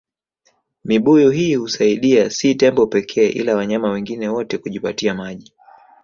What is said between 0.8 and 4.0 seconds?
Mibuyu hii husaidia si tembo pekee ila wanyama